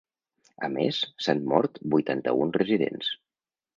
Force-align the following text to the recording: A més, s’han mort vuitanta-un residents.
A 0.67 0.69
més, 0.77 1.01
s’han 1.25 1.45
mort 1.51 1.77
vuitanta-un 1.93 2.55
residents. 2.59 3.13